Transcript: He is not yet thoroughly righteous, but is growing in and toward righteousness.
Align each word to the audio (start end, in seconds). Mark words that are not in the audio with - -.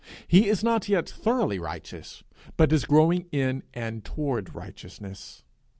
He 0.27 0.47
is 0.49 0.63
not 0.63 0.89
yet 0.89 1.07
thoroughly 1.07 1.59
righteous, 1.59 2.23
but 2.57 2.73
is 2.73 2.85
growing 2.85 3.27
in 3.31 3.61
and 3.71 4.03
toward 4.03 4.55
righteousness. 4.55 5.43